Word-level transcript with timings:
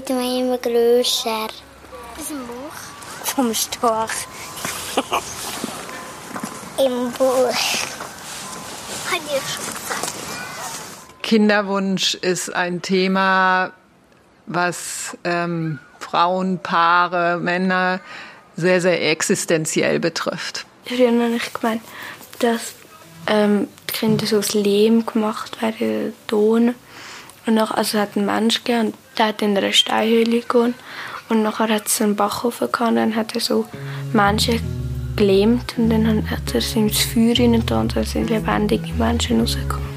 wird 0.00 0.10
man 0.10 0.38
immer 0.38 0.58
grösser. 0.58 1.48
Aus 2.18 2.28
dem 2.28 2.46
Buch? 2.46 3.24
Vom 3.24 3.54
Storch. 3.54 4.26
Im 6.78 7.12
Buch. 7.12 7.52
Hat 9.10 9.20
ihr 9.26 9.40
schon 9.42 9.74
gesagt. 9.74 10.12
Kinderwunsch 11.22 12.14
ist 12.14 12.54
ein 12.54 12.80
Thema, 12.80 13.72
was 14.46 15.18
ähm, 15.24 15.78
Frauen, 15.98 16.58
Paare, 16.60 17.38
Männer 17.38 18.00
sehr, 18.56 18.80
sehr 18.80 19.10
existenziell 19.10 20.00
betrifft. 20.00 20.64
Früher 20.86 21.08
habe 21.08 21.36
ich 21.36 21.52
gemeint, 21.52 21.82
dass 22.38 22.72
ähm, 23.26 23.68
die 23.88 23.92
Kinder 23.92 24.26
so 24.26 24.38
aus 24.38 24.54
Lehm 24.54 25.04
gemacht 25.04 25.60
werden, 25.60 26.14
Ton. 26.26 26.74
Und 27.46 27.54
noch, 27.54 27.70
also 27.70 27.98
hat 27.98 28.16
einen 28.16 28.26
Mensch 28.26 28.64
gegeben, 28.64 28.94
der 29.20 29.28
hat 29.28 29.42
in 29.42 29.56
einer 29.56 29.72
Steinhöhle 29.72 30.40
gewohnt. 30.40 30.74
Und 31.28 31.42
nachher 31.42 31.68
hat 31.68 31.86
es 31.86 32.00
einen 32.00 32.16
Backofen 32.16 32.72
gehabt, 32.72 32.90
und 32.90 32.96
dann 32.96 33.14
hat 33.14 33.34
er 33.34 33.40
so 33.40 33.66
Menschen 34.12 34.60
gelähmt 35.14 35.74
und 35.76 35.90
dann 35.90 36.28
hat 36.30 36.54
er 36.54 36.60
sie 36.62 36.78
ins 36.80 37.02
Feuer 37.02 37.34
rein 37.38 37.54
und 37.54 37.70
dann 37.70 38.04
sind 38.04 38.30
lebendige 38.30 38.92
Menschen 38.94 39.40
rausgekommen. 39.40 39.90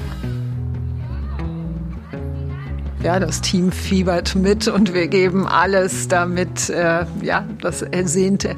Ja, 3.02 3.18
das 3.18 3.40
Team 3.40 3.72
fiebert 3.72 4.34
mit 4.34 4.68
und 4.68 4.92
wir 4.94 5.08
geben 5.08 5.46
alles, 5.46 6.08
damit 6.08 6.68
äh, 6.68 7.06
ja, 7.22 7.44
das 7.60 7.82
ersehnte 7.82 8.56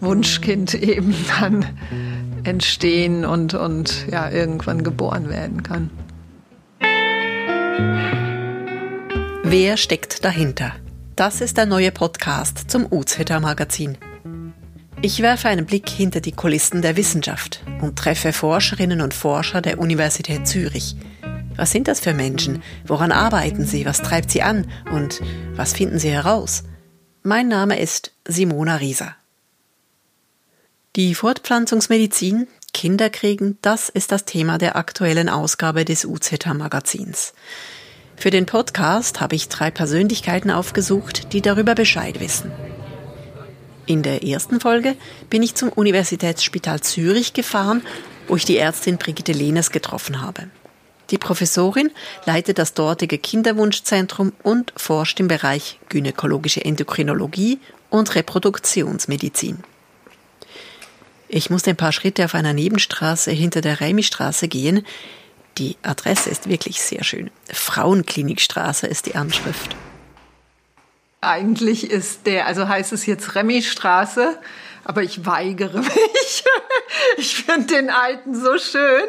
Wunschkind 0.00 0.74
eben 0.82 1.14
dann 1.38 1.66
entstehen 2.44 3.24
und, 3.24 3.54
und 3.54 4.06
ja, 4.10 4.30
irgendwann 4.30 4.82
geboren 4.82 5.28
werden 5.28 5.62
kann. 5.62 5.90
Wer 9.52 9.76
steckt 9.76 10.24
dahinter? 10.24 10.74
Das 11.14 11.42
ist 11.42 11.58
der 11.58 11.66
neue 11.66 11.92
Podcast 11.92 12.70
zum 12.70 12.90
Uzhütter 12.90 13.38
Magazin. 13.38 13.98
Ich 15.02 15.20
werfe 15.20 15.48
einen 15.48 15.66
Blick 15.66 15.90
hinter 15.90 16.22
die 16.22 16.32
Kulissen 16.32 16.80
der 16.80 16.96
Wissenschaft 16.96 17.62
und 17.82 17.98
treffe 17.98 18.32
Forscherinnen 18.32 19.02
und 19.02 19.12
Forscher 19.12 19.60
der 19.60 19.78
Universität 19.78 20.48
Zürich. 20.48 20.96
Was 21.54 21.70
sind 21.70 21.86
das 21.86 22.00
für 22.00 22.14
Menschen? 22.14 22.62
Woran 22.86 23.12
arbeiten 23.12 23.66
sie? 23.66 23.84
Was 23.84 24.00
treibt 24.00 24.30
sie 24.30 24.40
an? 24.40 24.70
Und 24.90 25.20
was 25.54 25.74
finden 25.74 25.98
sie 25.98 26.08
heraus? 26.08 26.62
Mein 27.22 27.48
Name 27.48 27.78
ist 27.78 28.12
Simona 28.26 28.76
Rieser. 28.76 29.16
Die 30.96 31.14
Fortpflanzungsmedizin, 31.14 32.48
Kinderkriegen, 32.72 33.58
das 33.60 33.90
ist 33.90 34.12
das 34.12 34.24
Thema 34.24 34.56
der 34.56 34.76
aktuellen 34.76 35.28
Ausgabe 35.28 35.84
des 35.84 36.06
UZ 36.06 36.46
Magazins. 36.54 37.34
Für 38.16 38.30
den 38.30 38.46
Podcast 38.46 39.20
habe 39.20 39.34
ich 39.34 39.48
drei 39.48 39.70
Persönlichkeiten 39.70 40.50
aufgesucht, 40.50 41.32
die 41.32 41.40
darüber 41.40 41.74
Bescheid 41.74 42.20
wissen. 42.20 42.52
In 43.86 44.02
der 44.02 44.22
ersten 44.22 44.60
Folge 44.60 44.94
bin 45.28 45.42
ich 45.42 45.54
zum 45.54 45.68
Universitätsspital 45.70 46.80
Zürich 46.80 47.32
gefahren, 47.32 47.82
wo 48.28 48.36
ich 48.36 48.44
die 48.44 48.56
Ärztin 48.56 48.96
Brigitte 48.96 49.32
Lehnes 49.32 49.70
getroffen 49.70 50.22
habe. 50.22 50.48
Die 51.10 51.18
Professorin 51.18 51.90
leitet 52.24 52.58
das 52.58 52.74
dortige 52.74 53.18
Kinderwunschzentrum 53.18 54.32
und 54.42 54.72
forscht 54.76 55.20
im 55.20 55.28
Bereich 55.28 55.78
gynäkologische 55.88 56.64
Endokrinologie 56.64 57.58
und 57.90 58.14
Reproduktionsmedizin. 58.14 59.58
Ich 61.28 61.50
musste 61.50 61.70
ein 61.70 61.76
paar 61.76 61.92
Schritte 61.92 62.24
auf 62.24 62.34
einer 62.34 62.52
Nebenstraße 62.52 63.30
hinter 63.30 63.60
der 63.60 63.80
Remi-Straße 63.80 64.48
gehen. 64.48 64.86
Die 65.58 65.76
Adresse 65.82 66.30
ist 66.30 66.48
wirklich 66.48 66.82
sehr 66.82 67.04
schön. 67.04 67.30
Frauenklinikstraße 67.52 68.86
ist 68.86 69.06
die 69.06 69.14
Anschrift. 69.14 69.76
Eigentlich 71.20 71.90
ist 71.90 72.26
der, 72.26 72.46
also 72.46 72.66
heißt 72.66 72.92
es 72.92 73.06
jetzt 73.06 73.34
Remi-Straße, 73.34 74.38
aber 74.84 75.02
ich 75.02 75.24
weigere 75.26 75.78
mich. 75.82 76.44
Ich 77.16 77.36
finde 77.36 77.74
den 77.74 77.90
alten 77.90 78.34
so 78.34 78.58
schön, 78.58 79.04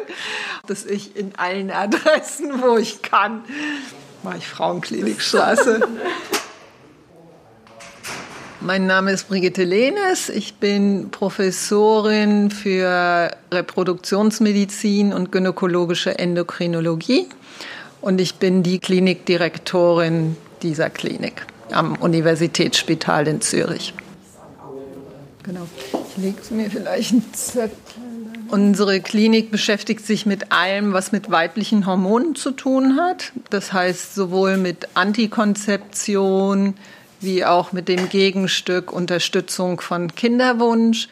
dass 0.66 0.84
ich 0.84 1.16
in 1.16 1.34
allen 1.36 1.70
Adressen, 1.70 2.62
wo 2.62 2.76
ich 2.76 3.02
kann, 3.02 3.44
mache 4.22 4.38
ich 4.38 4.48
Frauenklinikstraße. 4.48 5.88
Mein 8.64 8.86
Name 8.86 9.12
ist 9.12 9.28
Brigitte 9.28 9.62
Lehnes. 9.62 10.30
Ich 10.30 10.54
bin 10.54 11.10
Professorin 11.10 12.50
für 12.50 13.30
Reproduktionsmedizin 13.52 15.12
und 15.12 15.30
gynäkologische 15.30 16.18
Endokrinologie. 16.18 17.26
Und 18.00 18.22
ich 18.22 18.36
bin 18.36 18.62
die 18.62 18.78
Klinikdirektorin 18.78 20.38
dieser 20.62 20.88
Klinik 20.88 21.46
am 21.72 21.96
Universitätsspital 21.96 23.28
in 23.28 23.42
Zürich. 23.42 23.92
Genau. 25.42 25.66
Ich 26.08 26.22
lege 26.22 26.38
mir 26.54 26.70
vielleicht 26.70 27.12
einen 27.12 27.34
Zettel. 27.34 27.76
Unsere 28.48 29.00
Klinik 29.00 29.50
beschäftigt 29.50 30.06
sich 30.06 30.24
mit 30.24 30.52
allem, 30.52 30.94
was 30.94 31.12
mit 31.12 31.30
weiblichen 31.30 31.84
Hormonen 31.84 32.34
zu 32.34 32.50
tun 32.50 32.96
hat. 32.96 33.32
Das 33.50 33.74
heißt 33.74 34.14
sowohl 34.14 34.56
mit 34.56 34.88
Antikonzeption, 34.94 36.74
wie 37.24 37.44
auch 37.44 37.72
mit 37.72 37.88
dem 37.88 38.08
Gegenstück 38.08 38.92
Unterstützung 38.92 39.80
von 39.80 40.14
Kinderwunsch. 40.14 41.08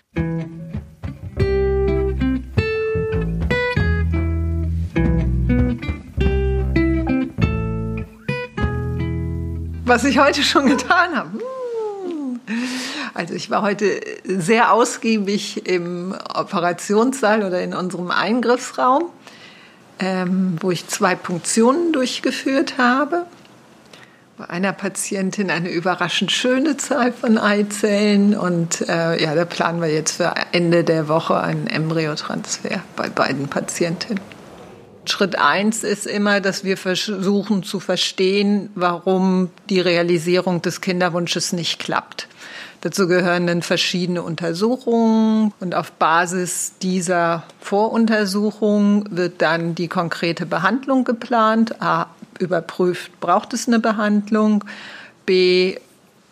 Was 9.85 10.05
ich 10.05 10.19
heute 10.19 10.43
schon 10.43 10.67
getan 10.67 11.17
habe. 11.17 11.39
Also 13.15 13.35
ich 13.35 13.51
war 13.51 13.63
heute 13.63 14.01
sehr 14.25 14.73
ausgiebig 14.73 15.67
im 15.67 16.15
Operationssaal 16.35 17.43
oder 17.45 17.63
in 17.63 17.75
unserem 17.75 18.11
Eingriffsraum, 18.11 19.11
ähm, 19.99 20.57
wo 20.61 20.71
ich 20.71 20.89
zwei 20.89 21.15
Punktionen 21.15 21.93
durchgeführt 21.93 22.79
habe 22.79 23.27
bei 24.43 24.51
einer 24.51 24.73
Patientin 24.73 25.53
eine 25.53 25.71
überraschend 25.71 26.33
schöne 26.33 26.77
Zahl 26.77 27.13
von 27.13 27.39
Eizellen 27.39 28.37
und 28.37 28.81
äh, 28.89 29.23
ja, 29.23 29.37
da 29.37 29.45
planen 29.45 29.81
wir 29.81 29.89
jetzt 29.89 30.17
für 30.17 30.35
Ende 30.51 30.83
der 30.83 31.07
Woche 31.07 31.41
einen 31.41 31.69
Embryotransfer 31.69 32.83
bei 32.97 33.09
beiden 33.09 33.47
Patientinnen. 33.47 34.21
Schritt 35.05 35.39
eins 35.39 35.85
ist 35.85 36.07
immer, 36.07 36.41
dass 36.41 36.65
wir 36.65 36.77
versuchen 36.77 37.63
zu 37.63 37.79
verstehen, 37.79 38.71
warum 38.75 39.51
die 39.69 39.81
Realisierung 39.81 40.61
des 40.61 40.81
Kinderwunsches 40.81 41.53
nicht 41.53 41.79
klappt. 41.79 42.27
Dazu 42.81 43.07
gehören 43.07 43.47
dann 43.47 43.63
verschiedene 43.63 44.23
Untersuchungen 44.23 45.53
und 45.61 45.77
auf 45.77 45.93
Basis 45.93 46.73
dieser 46.83 47.45
Voruntersuchung 47.61 49.05
wird 49.11 49.41
dann 49.41 49.77
die 49.77 49.87
konkrete 49.87 50.47
Behandlung 50.47 51.05
geplant. 51.05 51.77
Überprüft, 52.43 53.19
braucht 53.21 53.55
es 53.55 53.67
eine 53.67 53.79
Behandlung. 53.79 54.65
B, 55.25 55.77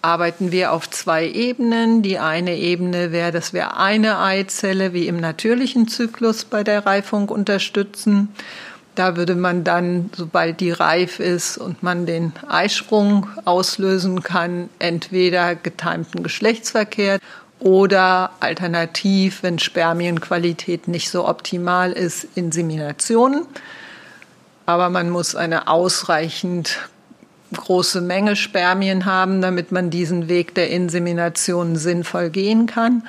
arbeiten 0.03 0.53
wir 0.53 0.73
auf 0.73 0.91
zwei 0.91 1.29
Ebenen. 1.29 2.03
Die 2.03 2.19
eine 2.19 2.57
Ebene 2.57 3.13
wäre, 3.13 3.33
dass 3.33 3.53
wir 3.53 3.77
eine 3.77 4.19
Eizelle 4.19 4.93
wie 4.93 5.07
im 5.07 5.19
natürlichen 5.21 5.89
Zyklus 5.89 6.45
bei 6.45 6.65
der 6.65 6.87
Reifung 6.87 7.29
unterstützen. 7.29 8.29
Da 8.95 9.17
würde 9.17 9.35
man 9.35 9.63
dann, 9.63 10.11
sobald 10.17 10.61
die 10.61 10.73
reif 10.73 11.21
ist 11.21 11.59
und 11.59 11.83
man 11.83 12.07
den 12.07 12.33
Eisprung 12.49 13.29
auslösen 13.45 14.23
kann, 14.23 14.69
entweder 14.79 15.55
getimten 15.55 16.23
Geschlechtsverkehr 16.23 17.19
oder 17.61 18.31
alternativ, 18.41 19.43
wenn 19.43 19.59
Spermienqualität 19.59 20.89
nicht 20.89 21.11
so 21.11 21.29
optimal 21.29 21.93
ist, 21.93 22.27
Inseminationen 22.35 23.47
aber 24.71 24.89
man 24.89 25.11
muss 25.11 25.35
eine 25.35 25.69
ausreichend 25.69 26.79
große 27.55 28.01
Menge 28.01 28.37
Spermien 28.37 29.05
haben, 29.05 29.43
damit 29.43 29.73
man 29.73 29.91
diesen 29.91 30.29
Weg 30.29 30.55
der 30.55 30.71
Insemination 30.71 31.77
sinnvoll 31.77 32.31
gehen 32.31 32.67
kann. 32.67 33.03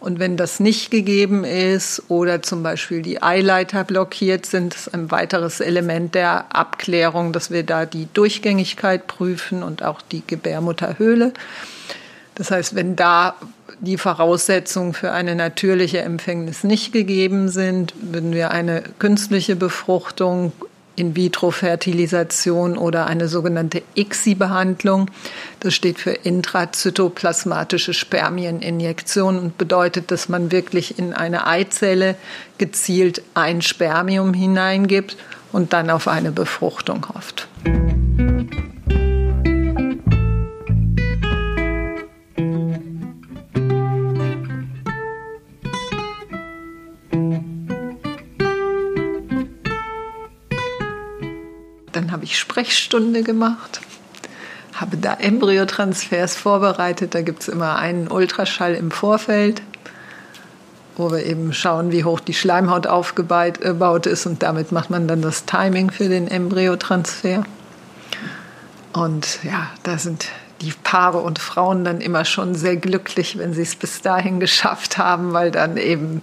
Und 0.00 0.20
wenn 0.20 0.36
das 0.36 0.60
nicht 0.60 0.92
gegeben 0.92 1.42
ist 1.42 2.04
oder 2.08 2.40
zum 2.40 2.62
Beispiel 2.62 3.02
die 3.02 3.20
Eileiter 3.20 3.82
blockiert 3.82 4.46
sind, 4.46 4.74
ist 4.74 4.94
ein 4.94 5.10
weiteres 5.10 5.58
Element 5.58 6.14
der 6.14 6.54
Abklärung, 6.54 7.32
dass 7.32 7.50
wir 7.50 7.64
da 7.64 7.84
die 7.84 8.06
Durchgängigkeit 8.14 9.08
prüfen 9.08 9.64
und 9.64 9.82
auch 9.82 10.00
die 10.00 10.22
Gebärmutterhöhle. 10.24 11.32
Das 12.36 12.52
heißt, 12.52 12.76
wenn 12.76 12.94
da 12.94 13.34
die 13.80 13.98
Voraussetzungen 13.98 14.94
für 14.94 15.10
eine 15.10 15.34
natürliche 15.34 16.00
Empfängnis 16.00 16.62
nicht 16.62 16.92
gegeben 16.92 17.48
sind, 17.48 17.92
würden 18.00 18.32
wir 18.32 18.52
eine 18.52 18.84
künstliche 19.00 19.56
Befruchtung 19.56 20.52
in-vitro-Fertilisation 20.98 22.76
oder 22.76 23.06
eine 23.06 23.28
sogenannte 23.28 23.82
ICSI-Behandlung. 23.94 25.10
Das 25.60 25.74
steht 25.74 25.98
für 25.98 26.10
intrazytoplasmatische 26.10 27.94
Spermieninjektion 27.94 29.38
und 29.38 29.58
bedeutet, 29.58 30.10
dass 30.10 30.28
man 30.28 30.52
wirklich 30.52 30.98
in 30.98 31.12
eine 31.12 31.46
Eizelle 31.46 32.16
gezielt 32.58 33.22
ein 33.34 33.62
Spermium 33.62 34.34
hineingibt 34.34 35.16
und 35.52 35.72
dann 35.72 35.90
auf 35.90 36.08
eine 36.08 36.32
Befruchtung 36.32 37.06
hofft. 37.14 37.48
Sprechstunde 52.58 53.22
gemacht, 53.22 53.80
habe 54.74 54.96
da 54.96 55.14
Embryotransfers 55.14 56.34
vorbereitet. 56.34 57.14
Da 57.14 57.22
gibt 57.22 57.42
es 57.42 57.48
immer 57.48 57.76
einen 57.76 58.08
Ultraschall 58.08 58.74
im 58.74 58.90
Vorfeld, 58.90 59.62
wo 60.96 61.12
wir 61.12 61.24
eben 61.24 61.52
schauen, 61.52 61.92
wie 61.92 62.02
hoch 62.02 62.18
die 62.18 62.34
Schleimhaut 62.34 62.88
aufgebaut 62.88 63.60
äh, 63.62 64.10
ist 64.10 64.26
und 64.26 64.42
damit 64.42 64.72
macht 64.72 64.90
man 64.90 65.06
dann 65.06 65.22
das 65.22 65.44
Timing 65.44 65.92
für 65.92 66.08
den 66.08 66.26
Embryotransfer. 66.26 67.44
Und 68.92 69.38
ja, 69.44 69.68
da 69.84 69.96
sind 69.96 70.26
die 70.60 70.72
Paare 70.82 71.18
und 71.18 71.38
Frauen 71.38 71.84
dann 71.84 72.00
immer 72.00 72.24
schon 72.24 72.56
sehr 72.56 72.76
glücklich, 72.76 73.38
wenn 73.38 73.54
sie 73.54 73.62
es 73.62 73.76
bis 73.76 74.02
dahin 74.02 74.40
geschafft 74.40 74.98
haben, 74.98 75.32
weil 75.32 75.52
dann 75.52 75.76
eben 75.76 76.22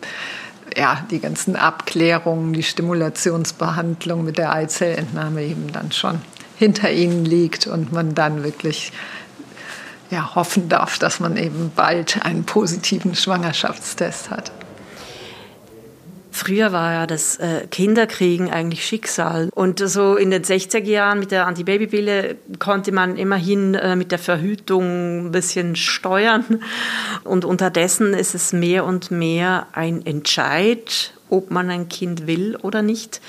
ja, 0.76 1.06
die 1.10 1.20
ganzen 1.20 1.56
Abklärungen, 1.56 2.54
die 2.54 2.64
Stimulationsbehandlung 2.64 4.24
mit 4.26 4.38
der 4.38 4.54
Eizellentnahme 4.54 5.44
eben 5.44 5.72
dann 5.72 5.92
schon 5.92 6.22
hinter 6.58 6.92
ihnen 6.92 7.26
liegt 7.26 7.68
und 7.68 7.92
man 7.92 8.16
dann 8.16 8.44
wirklich 8.44 8.92
ja, 10.12 10.36
hoffen 10.36 10.70
darf, 10.70 11.00
dass 11.00 11.20
man 11.20 11.38
eben 11.38 11.72
bald 11.76 12.24
einen 12.24 12.46
positiven 12.46 13.16
Schwangerschaftstest 13.16 14.30
hat. 14.30 14.52
Früher 16.36 16.74
war 16.74 16.92
ja 16.92 17.08
das 17.08 17.38
äh, 17.38 17.66
Kinderkriegen 17.72 18.52
eigentlich 18.52 18.86
Schicksal. 18.86 19.48
Und 19.56 19.80
so 19.80 20.18
in 20.18 20.32
den 20.32 20.44
60er 20.44 20.84
Jahren 20.84 21.20
mit 21.20 21.32
der 21.32 21.48
Antibabypille 21.48 22.36
konnte 22.60 22.92
man 22.92 23.16
immerhin 23.16 23.74
äh, 23.74 23.96
mit 23.96 24.12
der 24.12 24.20
Verhütung 24.20 25.28
ein 25.28 25.32
bisschen 25.32 25.78
steuern. 25.78 26.62
Und 27.24 27.46
unterdessen 27.46 28.14
ist 28.14 28.36
es 28.36 28.52
mehr 28.52 28.84
und 28.84 29.12
mehr 29.12 29.68
ein 29.72 30.06
Entscheid, 30.06 31.14
ob 31.30 31.52
man 31.52 31.70
ein 31.70 31.88
Kind 31.88 32.28
will 32.28 32.58
oder 32.62 32.82
nicht. 32.82 33.22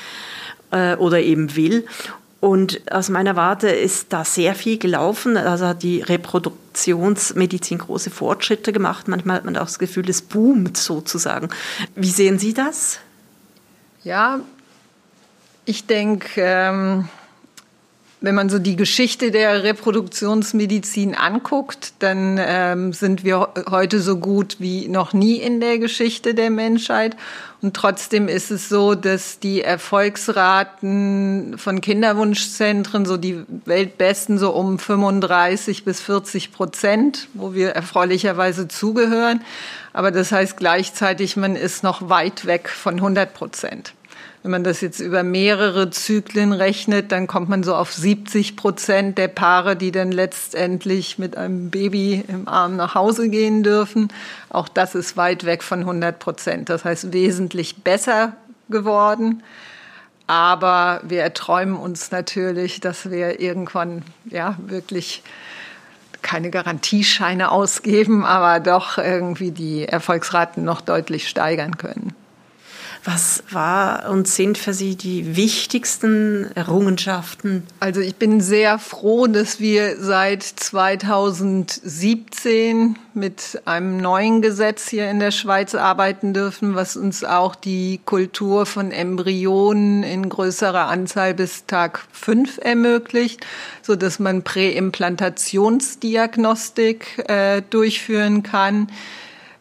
Äh, 0.73 0.97
oder 0.97 1.21
eben 1.21 1.55
will. 1.55 1.87
Und 2.47 2.93
aus 2.93 3.09
meiner 3.09 3.35
Warte 3.35 3.69
ist 3.69 4.13
da 4.13 4.25
sehr 4.25 4.55
viel 4.55 4.79
gelaufen. 4.79 5.37
Also 5.37 5.67
hat 5.67 5.83
die 5.83 6.01
Reproduktionsmedizin 6.01 7.79
große 7.79 8.11
Fortschritte 8.11 8.73
gemacht. 8.73 9.09
Manchmal 9.09 9.39
hat 9.39 9.45
man 9.45 9.57
auch 9.57 9.65
das 9.65 9.81
Gefühl, 9.81 10.09
es 10.09 10.23
boomt 10.23 10.77
sozusagen. 10.77 11.49
Wie 11.97 12.09
sehen 12.09 12.39
Sie 12.39 12.55
das? 12.55 13.01
Ja, 14.05 14.39
ich 15.65 15.87
denke, 15.89 16.41
ähm, 16.41 17.09
wenn 18.21 18.35
man 18.35 18.49
so 18.49 18.59
die 18.59 18.77
Geschichte 18.77 19.31
der 19.31 19.63
Reproduktionsmedizin 19.63 21.15
anguckt, 21.15 21.93
dann 21.99 22.41
ähm, 22.41 22.93
sind 22.93 23.25
wir 23.25 23.51
heute 23.71 24.01
so 24.01 24.17
gut 24.17 24.57
wie 24.59 24.89
noch 24.89 25.13
nie 25.13 25.37
in 25.37 25.61
der 25.61 25.79
Geschichte 25.79 26.35
der 26.35 26.51
Menschheit. 26.51 27.17
Und 27.63 27.75
trotzdem 27.75 28.29
ist 28.29 28.51
es 28.51 28.69
so, 28.69 28.95
dass 28.95 29.39
die 29.39 29.63
Erfolgsraten 29.63 31.59
von 31.59 31.81
Kinderwunschzentren, 31.81 33.07
so 33.07 33.17
die 33.17 33.43
weltbesten, 33.65 34.39
so 34.39 34.53
um 34.53 34.79
35 34.79 35.85
bis 35.85 36.01
40 36.01 36.53
Prozent, 36.53 37.29
wo 37.35 37.55
wir 37.55 37.71
erfreulicherweise 37.71 38.69
zugehören. 38.69 39.43
Aber 39.93 40.11
das 40.11 40.33
heißt 40.33 40.57
gleichzeitig, 40.57 41.37
man 41.37 41.57
ist 41.57 41.83
noch 41.83 42.09
weit 42.09 42.47
weg 42.47 42.69
von 42.69 42.95
100 42.95 43.33
Prozent. 43.35 43.95
Wenn 44.47 44.53
man 44.53 44.63
das 44.63 44.81
jetzt 44.81 45.01
über 45.01 45.25
mehrere 45.25 45.91
Zyklen 45.91 46.53
rechnet, 46.53 47.11
dann 47.11 47.27
kommt 47.27 47.49
man 47.49 47.65
so 47.65 47.75
auf 47.75 47.93
70 47.93 48.55
Prozent 48.55 49.19
der 49.19 49.27
Paare, 49.27 49.75
die 49.75 49.91
dann 49.91 50.13
letztendlich 50.13 51.19
mit 51.19 51.37
einem 51.37 51.71
Baby 51.71 52.25
im 52.29 52.47
Arm 52.47 52.77
nach 52.77 52.95
Hause 52.95 53.29
gehen 53.29 53.65
dürfen. 53.65 54.07
Auch 54.49 54.69
das 54.69 54.95
ist 54.95 55.17
weit 55.17 55.47
weg 55.47 55.65
von 55.65 55.81
100 55.81 56.21
Prozent. 56.21 56.69
Das 56.69 56.85
heißt 56.85 57.13
wesentlich 57.13 57.83
besser 57.83 58.37
geworden. 58.69 59.43
Aber 60.29 61.01
wir 61.03 61.23
erträumen 61.23 61.75
uns 61.75 62.13
natürlich, 62.13 62.79
dass 62.79 63.11
wir 63.11 63.41
irgendwann 63.41 64.03
ja 64.31 64.57
wirklich 64.65 65.25
keine 66.23 66.51
Garantiescheine 66.51 67.51
ausgeben, 67.51 68.25
aber 68.25 68.61
doch 68.61 68.97
irgendwie 68.97 69.51
die 69.51 69.89
Erfolgsraten 69.89 70.63
noch 70.63 70.83
deutlich 70.83 71.29
steigern 71.29 71.79
können. 71.79 72.15
Was 73.05 73.45
war 73.51 74.09
und 74.11 74.29
sind 74.29 74.59
für 74.59 74.75
Sie 74.75 74.97
die 74.97 75.37
wichtigsten 75.37 76.51
Errungenschaften? 76.55 77.63
Also 77.81 78.01
ich 78.01 78.17
bin 78.17 78.41
sehr 78.41 78.79
froh, 78.79 79.27
dass 79.27 79.61
wir 79.61 80.01
seit 80.01 80.43
2017 80.43 82.99
mit 83.15 83.63
einem 83.65 83.97
neuen 83.97 84.43
Gesetz 84.43 84.89
hier 84.89 85.11
in 85.11 85.19
der 85.21 85.31
Schweiz 85.31 85.75
arbeiten 85.75 86.35
dürfen, 86.35 86.75
was 86.75 86.97
uns 86.97 87.25
auch 87.25 87.55
die 87.55 88.01
Kultur 88.05 88.67
von 88.67 88.91
Embryonen 88.91 90.03
in 90.03 90.29
größerer 90.29 90.89
Anzahl 90.89 91.33
bis 91.35 91.65
Tag 91.67 92.05
5 92.13 92.59
ermöglicht, 92.59 93.47
so 93.83 93.95
dass 93.97 94.19
man 94.19 94.43
Präimplantationsdiagnostik 94.43 97.25
äh, 97.29 97.63
durchführen 97.71 98.43
kann. 98.43 98.89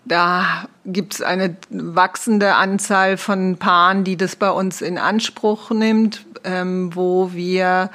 Da 0.06 0.68
gibt 0.86 1.16
es 1.16 1.22
eine 1.22 1.56
wachsende 1.70 2.56
Anzahl 2.56 3.18
von 3.18 3.58
Paaren, 3.58 4.04
die 4.04 4.18
das 4.18 4.36
bei 4.36 4.50
uns 4.50 4.82
in 4.82 4.98
Anspruch 4.98 5.72
nimmt, 5.72 6.26
ähm, 6.44 6.96
wo 6.96 7.34
wir 7.34 7.90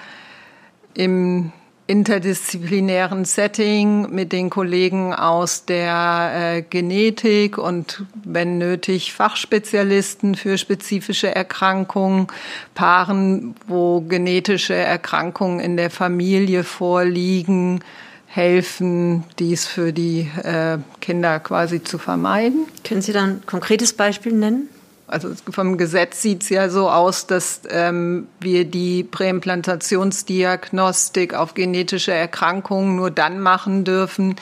im 0.95 1.53
interdisziplinären 1.91 3.25
Setting 3.25 4.15
mit 4.15 4.31
den 4.31 4.49
Kollegen 4.49 5.13
aus 5.13 5.65
der 5.65 6.31
äh, 6.35 6.63
Genetik 6.63 7.59
und 7.59 8.05
wenn 8.23 8.59
nötig 8.59 9.13
Fachspezialisten 9.13 10.37
für 10.37 10.57
spezifische 10.57 11.35
Erkrankungen, 11.35 12.29
Paaren, 12.75 13.57
wo 13.67 14.03
genetische 14.03 14.75
Erkrankungen 14.75 15.59
in 15.59 15.77
der 15.77 15.91
Familie 15.91 16.63
vorliegen, 16.63 17.83
helfen, 18.33 19.25
dies 19.41 19.67
für 19.67 19.93
die 19.93 20.31
äh, 20.43 20.79
Kinder 21.01 21.41
quasi 21.41 21.83
zu 21.83 21.99
vermeiden. 21.99 22.67
Können 22.85 23.03
Sie 23.03 23.13
dann 23.13 23.31
ein 23.31 23.43
konkretes 23.45 23.93
Beispiel 23.93 24.33
nennen? 24.33 24.69
Also 25.11 25.31
vom 25.51 25.77
Gesetz 25.77 26.23
sieht 26.23 26.45
es 26.45 26.49
ja 26.51 26.69
so 26.69 26.89
aus, 26.89 27.27
dass 27.27 27.63
ähm, 27.69 28.29
wir 28.39 28.65
die 28.65 29.03
Präimplantationsdiagnostik 29.03 31.35
auf 31.35 31.55
genetische 31.55 32.13
Erkrankungen 32.13 32.95
nur 32.95 33.11
dann 33.11 33.41
machen 33.41 33.83
dürfen, 33.85 34.37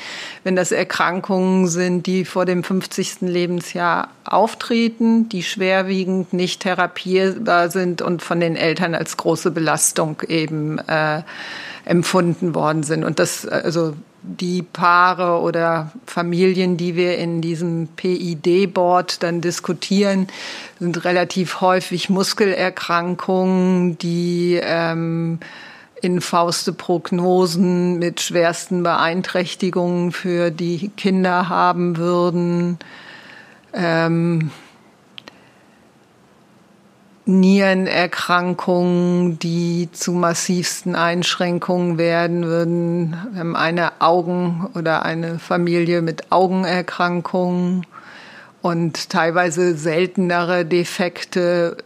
wenn 0.44 0.56
das 0.56 0.70
Erkrankungen 0.70 1.68
sind, 1.68 2.06
die 2.06 2.26
vor 2.26 2.44
dem 2.44 2.62
50. 2.62 3.22
Lebensjahr 3.22 4.10
auftreten, 4.24 5.30
die 5.30 5.42
schwerwiegend 5.42 6.34
nicht 6.34 6.60
therapierbar 6.60 7.70
sind 7.70 8.02
und 8.02 8.20
von 8.22 8.40
den 8.40 8.54
Eltern 8.54 8.94
als 8.94 9.16
große 9.16 9.50
Belastung 9.50 10.20
eben 10.28 10.78
äh, 10.80 11.22
empfunden 11.86 12.54
worden 12.54 12.82
sind. 12.82 13.04
Und 13.04 13.18
das, 13.18 13.46
also 13.46 13.94
die 14.22 14.62
Paare 14.62 15.40
oder 15.40 15.92
Familien, 16.06 16.76
die 16.76 16.96
wir 16.96 17.18
in 17.18 17.40
diesem 17.40 17.88
PID-Board 17.96 19.22
dann 19.22 19.40
diskutieren, 19.40 20.26
sind 20.78 21.04
relativ 21.04 21.60
häufig 21.60 22.10
Muskelerkrankungen, 22.10 23.96
die 23.98 24.60
ähm, 24.62 25.38
in 26.00 26.20
Fauste 26.20 26.72
Prognosen 26.72 27.98
mit 27.98 28.20
schwersten 28.20 28.82
Beeinträchtigungen 28.82 30.12
für 30.12 30.50
die 30.50 30.90
Kinder 30.96 31.48
haben 31.48 31.96
würden. 31.96 32.78
Ähm, 33.72 34.50
Nierenerkrankungen, 37.28 39.38
die 39.38 39.90
zu 39.92 40.12
massivsten 40.12 40.96
Einschränkungen 40.96 41.98
werden 41.98 42.44
würden. 42.44 43.14
Wir 43.32 43.40
haben 43.40 43.54
eine 43.54 44.00
Augen- 44.00 44.70
oder 44.74 45.04
eine 45.04 45.38
Familie 45.38 46.00
mit 46.00 46.32
Augenerkrankungen 46.32 47.86
und 48.62 49.10
teilweise 49.10 49.76
seltenere 49.76 50.64
Defekte, 50.64 51.76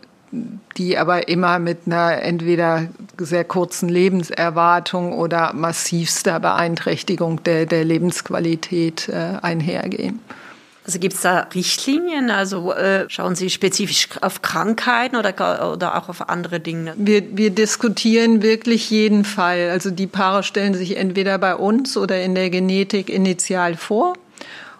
die 0.76 0.96
aber 0.96 1.26
immer 1.26 1.58
mit 1.58 1.80
einer 1.86 2.22
entweder 2.22 2.86
sehr 3.18 3.42
kurzen 3.42 3.88
Lebenserwartung 3.88 5.12
oder 5.12 5.54
massivster 5.54 6.38
Beeinträchtigung 6.38 7.42
der, 7.42 7.66
der 7.66 7.84
Lebensqualität 7.84 9.08
äh, 9.08 9.38
einhergehen. 9.42 10.20
Also 10.84 10.98
gibt 10.98 11.14
es 11.14 11.20
da 11.20 11.46
Richtlinien? 11.54 12.30
Also 12.30 12.72
äh, 12.72 13.04
schauen 13.08 13.36
Sie 13.36 13.50
spezifisch 13.50 14.08
auf 14.20 14.42
Krankheiten 14.42 15.16
oder, 15.16 15.72
oder 15.72 15.96
auch 15.96 16.08
auf 16.08 16.28
andere 16.28 16.58
Dinge? 16.58 16.94
Wir, 16.96 17.36
wir 17.36 17.50
diskutieren 17.50 18.42
wirklich 18.42 18.90
jeden 18.90 19.24
Fall. 19.24 19.70
Also 19.70 19.90
die 19.90 20.08
Paare 20.08 20.42
stellen 20.42 20.74
sich 20.74 20.96
entweder 20.96 21.38
bei 21.38 21.54
uns 21.54 21.96
oder 21.96 22.20
in 22.22 22.34
der 22.34 22.50
Genetik 22.50 23.10
initial 23.10 23.76
vor 23.76 24.14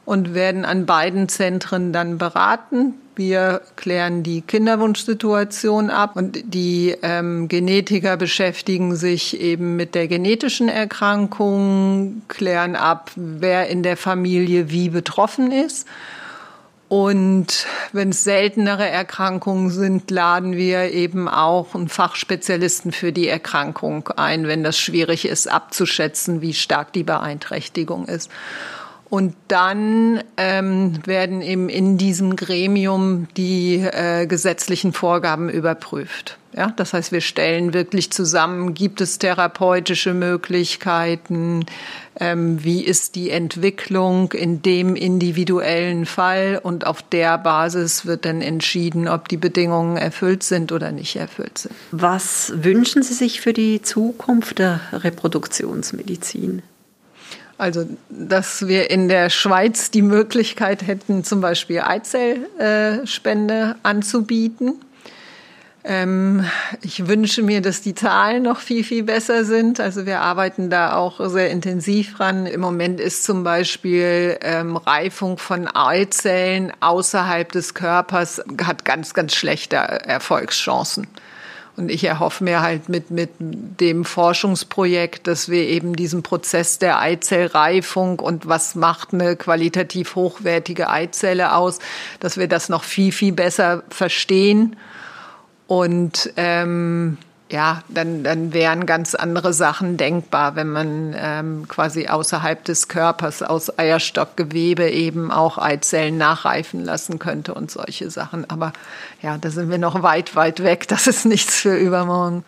und 0.05 0.35
werden 0.35 0.65
an 0.65 0.87
beiden 0.87 1.29
Zentren 1.29 1.93
dann 1.93 2.19
beraten. 2.19 2.95
Wir 3.15 3.61
klären 3.77 4.23
die 4.23 4.41
Kinderwunschsituation 4.41 5.91
ab 5.91 6.17
und 6.17 6.39
die 6.45 6.97
ähm, 7.03 7.47
Genetiker 7.49 8.17
beschäftigen 8.17 8.97
sich 8.97 9.39
eben 9.39 9.77
mit 9.77 9.95
der 9.95 10.09
genetischen 10.09 10.69
Erkrankung, 10.69 12.23
klären 12.29 12.75
ab, 12.75 13.11
wer 13.17 13.69
in 13.69 13.83
der 13.83 13.99
Familie 13.99 14.71
wie 14.71 14.89
betroffen 14.89 15.53
ist. 15.53 15.87
Und 16.89 17.67
wenn 17.93 18.11
es 18.11 18.23
seltenere 18.23 18.87
Erkrankungen 18.87 19.71
sind, 19.71 20.11
laden 20.11 20.57
wir 20.57 20.93
eben 20.93 21.27
auch 21.27 21.75
einen 21.75 21.89
Fachspezialisten 21.89 22.93
für 22.93 23.13
die 23.13 23.29
Erkrankung 23.29 24.09
ein, 24.09 24.47
wenn 24.47 24.63
das 24.63 24.79
schwierig 24.79 25.27
ist 25.27 25.51
abzuschätzen, 25.51 26.43
wie 26.43 26.53
stark 26.53 26.93
die 26.93 27.03
Beeinträchtigung 27.03 28.07
ist. 28.07 28.31
Und 29.13 29.35
dann 29.49 30.23
ähm, 30.39 30.95
werden 31.05 31.43
eben 31.43 31.69
in 31.69 31.99
diesem 31.99 32.35
Gremium 32.35 33.29
die 33.37 33.75
äh, 33.75 34.25
gesetzlichen 34.25 34.95
Vorgaben 34.95 35.51
überprüft. 35.51 36.39
Ja, 36.57 36.73
das 36.75 36.95
heißt, 36.95 37.13
wir 37.13 37.21
stellen 37.21 37.75
wirklich 37.75 38.11
zusammen, 38.11 38.73
gibt 38.73 39.03
es 39.03 39.19
therapeutische 39.19 40.15
Möglichkeiten, 40.15 41.67
ähm, 42.19 42.65
wie 42.65 42.83
ist 42.83 43.15
die 43.15 43.29
Entwicklung 43.29 44.33
in 44.33 44.63
dem 44.63 44.97
individuellen 44.97 46.07
Fall 46.07 46.59
und 46.63 46.87
auf 46.87 47.03
der 47.03 47.37
Basis 47.37 48.07
wird 48.07 48.25
dann 48.25 48.41
entschieden, 48.41 49.09
ob 49.09 49.29
die 49.29 49.37
Bedingungen 49.37 49.99
erfüllt 49.99 50.43
sind 50.43 50.73
oder 50.73 50.91
nicht 50.91 51.17
erfüllt 51.17 51.59
sind. 51.59 51.75
Was 51.91 52.51
wünschen 52.57 53.03
Sie 53.03 53.13
sich 53.13 53.43
für 53.43 53.53
die 53.53 53.83
Zukunft 53.83 54.59
der 54.59 54.81
Reproduktionsmedizin? 54.91 56.63
Also, 57.59 57.87
dass 58.09 58.67
wir 58.67 58.91
in 58.91 59.09
der 59.09 59.31
Schweiz 59.31 59.91
die 59.91 60.03
Möglichkeit 60.03 60.87
hätten, 60.87 61.23
zum 61.25 61.41
Beispiel 61.41 61.81
Eizellspende 61.81 63.77
anzubieten 63.83 64.81
ähm, 65.85 66.45
ich 66.83 67.09
wünsche 67.09 67.43
mir, 67.43 67.61
dass 67.61 67.81
die 67.81 67.95
Zahlen 67.95 68.45
noch 68.45 68.61
viel, 68.61 68.85
viel 68.85 69.03
besser 69.03 69.45
sind. 69.45 69.81
Also 69.81 70.07
wir 70.07 70.21
arbeiten 70.21 70.71
da 70.71 70.97
auch 70.97 71.19
sehr 71.29 71.51
intensiv 71.51 72.17
dran. 72.17 72.47
Im 72.47 72.61
Moment 72.61 73.01
ist 73.01 73.25
zum 73.25 73.43
Beispiel 73.43 74.39
ähm, 74.43 74.77
Reifung 74.77 75.39
von 75.39 75.67
Eizellen 75.67 76.73
außerhalb 76.81 77.51
des 77.51 77.75
Körpers 77.75 78.43
hat 78.65 78.85
ganz, 78.85 79.13
ganz 79.13 79.35
schlechte 79.35 79.77
Erfolgschancen. 79.77 81.09
Und 81.77 81.91
ich 81.91 82.05
erhoffe 82.05 82.45
mir 82.45 82.61
halt 82.61 82.91
mit, 82.91 83.11
mit 83.11 83.31
dem 83.41 84.05
Forschungsprojekt, 84.05 85.27
dass 85.27 85.49
wir 85.49 85.63
eben 85.63 85.97
diesen 85.97 86.23
Prozess 86.23 86.79
der 86.79 87.01
Eizellreifung 87.01 88.19
und 88.19 88.47
was 88.47 88.75
macht 88.75 89.15
eine 89.15 89.37
qualitativ 89.37 90.15
hochwertige 90.15 90.91
Eizelle 90.91 91.55
aus, 91.55 91.79
dass 92.21 92.37
wir 92.37 92.47
das 92.47 92.69
noch 92.69 92.85
viel, 92.85 93.11
viel 93.11 93.33
besser 93.33 93.85
verstehen. 93.89 94.77
Und 95.67 96.33
ähm, 96.37 97.17
ja, 97.53 97.83
dann, 97.89 98.25
dann 98.25 98.55
wären 98.55 98.87
ganz 98.87 99.15
andere 99.15 99.53
Sachen 99.53 99.99
denkbar, 99.99 100.57
wenn 100.57 100.71
man 100.71 101.15
ähm, 101.15 101.69
quasi 101.69 102.09
außerhalb 102.09 102.65
des 102.65 102.89
Körpers 102.89 103.43
aus 103.43 103.79
Eierstockgewebe 103.79 104.89
eben 104.89 105.31
auch 105.31 105.59
Eizellen 105.59 106.17
nachreifen 106.17 106.83
lassen 106.83 107.19
könnte 107.19 107.53
und 107.53 107.71
solche 107.71 108.11
Sachen. 108.11 108.49
Aber 108.49 108.73
ja, 109.21 109.37
da 109.37 109.51
sind 109.51 109.69
wir 109.69 109.77
noch 109.77 110.03
weit, 110.03 110.35
weit 110.35 110.63
weg. 110.63 110.89
Das 110.89 111.07
ist 111.07 111.27
nichts 111.27 111.55
für 111.57 111.77
übermorgen. 111.77 112.43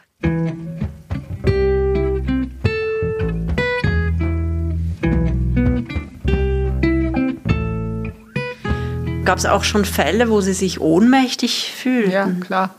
Gab 9.26 9.36
es 9.36 9.44
auch 9.44 9.64
schon 9.64 9.84
Fälle, 9.84 10.30
wo 10.30 10.40
Sie 10.40 10.54
sich 10.54 10.80
ohnmächtig 10.80 11.72
fühlen? 11.72 12.10
Ja, 12.10 12.30
klar. 12.40 12.74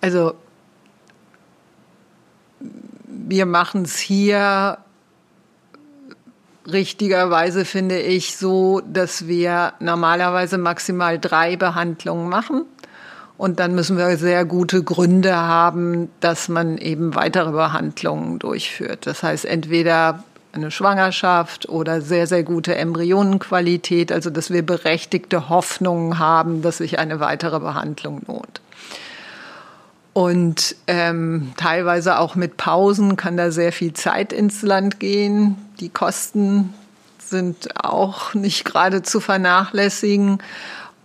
Also 0.00 0.34
wir 3.28 3.46
machen 3.46 3.82
es 3.82 3.98
hier 3.98 4.78
richtigerweise, 6.66 7.64
finde 7.64 7.98
ich, 7.98 8.36
so, 8.36 8.80
dass 8.80 9.26
wir 9.26 9.74
normalerweise 9.80 10.58
maximal 10.58 11.18
drei 11.18 11.56
Behandlungen 11.56 12.28
machen. 12.28 12.64
Und 13.36 13.58
dann 13.58 13.74
müssen 13.74 13.98
wir 13.98 14.16
sehr 14.16 14.44
gute 14.44 14.82
Gründe 14.82 15.36
haben, 15.36 16.08
dass 16.20 16.48
man 16.48 16.78
eben 16.78 17.14
weitere 17.14 17.50
Behandlungen 17.50 18.38
durchführt. 18.38 19.06
Das 19.06 19.22
heißt, 19.22 19.44
entweder 19.44 20.22
eine 20.52 20.70
Schwangerschaft 20.70 21.68
oder 21.68 22.00
sehr, 22.00 22.28
sehr 22.28 22.44
gute 22.44 22.76
Embryonenqualität, 22.76 24.12
also 24.12 24.30
dass 24.30 24.52
wir 24.52 24.64
berechtigte 24.64 25.48
Hoffnungen 25.48 26.20
haben, 26.20 26.62
dass 26.62 26.78
sich 26.78 27.00
eine 27.00 27.18
weitere 27.18 27.58
Behandlung 27.58 28.22
lohnt. 28.26 28.60
Und 30.14 30.76
ähm, 30.86 31.52
teilweise 31.56 32.18
auch 32.18 32.36
mit 32.36 32.56
Pausen 32.56 33.16
kann 33.16 33.36
da 33.36 33.50
sehr 33.50 33.72
viel 33.72 33.92
Zeit 33.92 34.32
ins 34.32 34.62
Land 34.62 35.00
gehen. 35.00 35.56
Die 35.80 35.88
Kosten 35.88 36.72
sind 37.18 37.84
auch 37.84 38.32
nicht 38.32 38.64
gerade 38.64 39.02
zu 39.02 39.18
vernachlässigen. 39.18 40.38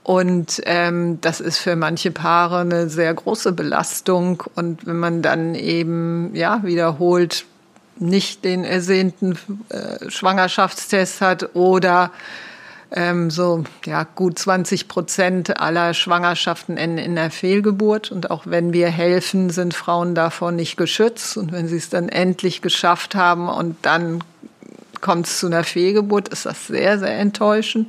Und 0.04 0.62
ähm, 0.66 1.20
das 1.22 1.42
ist 1.42 1.58
für 1.58 1.76
manche 1.76 2.12
Paare 2.12 2.60
eine 2.60 2.88
sehr 2.88 3.12
große 3.14 3.52
Belastung. 3.52 4.44
Und 4.56 4.86
wenn 4.86 5.00
man 5.00 5.24
dann 5.24 5.56
eben 5.56 6.36
ja 6.36 6.62
wiederholt 6.64 7.46
nicht 7.98 8.46
den 8.46 8.64
ersehnten 8.64 9.38
äh, 9.70 10.10
Schwangerschaftstest 10.10 11.22
hat 11.22 11.56
oder 11.56 12.12
ähm, 12.92 13.30
so 13.30 13.64
ja, 13.86 14.04
gut 14.04 14.40
20 14.40 14.88
Prozent 14.88 15.60
aller 15.60 15.94
Schwangerschaften 15.94 16.78
enden 16.78 16.98
in 16.98 17.16
der 17.16 17.32
Fehlgeburt. 17.32 18.12
Und 18.12 18.32
auch 18.32 18.44
wenn 18.46 18.74
wir 18.74 18.88
helfen, 18.90 19.50
sind 19.50 19.74
Frauen 19.74 20.16
davor 20.16 20.52
nicht 20.52 20.78
geschützt. 20.78 21.38
Und 21.38 21.52
wenn 21.52 21.68
sie 21.68 21.78
es 21.78 21.90
dann 21.90 22.10
endlich 22.10 22.62
geschafft 22.62 23.16
haben 23.16 23.48
und 23.48 23.78
dann 23.84 24.24
kommt 25.02 25.28
es 25.28 25.40
zu 25.40 25.48
einer 25.48 25.64
Fehlgeburt, 25.64 26.30
ist 26.30 26.46
das 26.46 26.68
sehr, 26.68 27.00
sehr 27.00 27.18
enttäuschend. 27.18 27.88